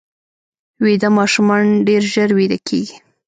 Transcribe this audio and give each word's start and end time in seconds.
ویده 0.83 1.09
ماشومان 1.19 1.63
ډېر 1.87 2.01
ژر 2.13 2.29
ویده 2.37 2.57
کېږي 2.67 2.95